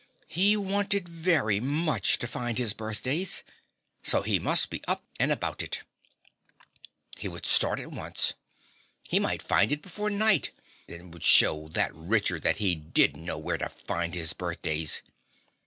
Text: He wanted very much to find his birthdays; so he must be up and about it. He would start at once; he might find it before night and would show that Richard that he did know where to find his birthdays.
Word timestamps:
He 0.27 0.57
wanted 0.57 1.07
very 1.07 1.59
much 1.59 2.17
to 2.17 2.25
find 2.27 2.57
his 2.57 2.73
birthdays; 2.73 3.43
so 4.01 4.23
he 4.23 4.39
must 4.39 4.71
be 4.71 4.81
up 4.87 5.03
and 5.19 5.31
about 5.31 5.61
it. 5.61 5.83
He 7.19 7.27
would 7.27 7.45
start 7.45 7.79
at 7.79 7.91
once; 7.91 8.33
he 9.07 9.19
might 9.19 9.43
find 9.43 9.71
it 9.71 9.83
before 9.83 10.09
night 10.09 10.49
and 10.87 11.13
would 11.13 11.23
show 11.23 11.67
that 11.73 11.93
Richard 11.93 12.41
that 12.41 12.57
he 12.57 12.73
did 12.73 13.15
know 13.15 13.37
where 13.37 13.59
to 13.59 13.69
find 13.69 14.15
his 14.15 14.33
birthdays. 14.33 15.03